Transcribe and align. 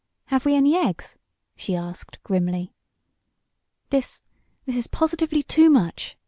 "Have 0.29 0.45
we 0.45 0.55
any 0.55 0.75
eggs?" 0.75 1.19
she 1.55 1.75
asked, 1.75 2.23
grimly. 2.23 2.73
"This 3.91 4.23
this 4.65 4.75
is 4.75 4.87
positively 4.87 5.43
too 5.43 5.69
much!" 5.69 6.17